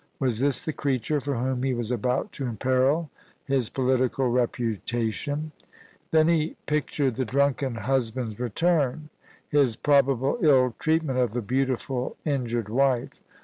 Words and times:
Was 0.17 0.39
this 0.39 0.63
the 0.63 0.73
creature 0.73 1.19
for 1.19 1.35
whom 1.35 1.61
he 1.61 1.75
was 1.75 1.91
about 1.91 2.31
to 2.31 2.47
imperil 2.47 3.11
his 3.45 3.69
political 3.69 4.29
reputation? 4.29 5.51
Then 6.09 6.27
he 6.27 6.57
pictured 6.65 7.17
the 7.17 7.23
drunken 7.23 7.75
husband's 7.75 8.39
return, 8.39 9.09
his 9.47 9.75
pro 9.75 10.01
bable 10.01 10.39
ill 10.41 10.73
treatment 10.79 11.19
of 11.19 11.33
the 11.33 11.43
beautiful, 11.43 12.17
injured 12.25 12.67
wife. 12.67 13.21